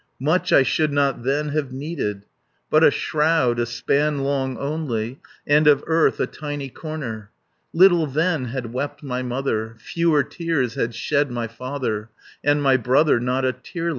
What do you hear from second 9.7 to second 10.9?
Fewer tears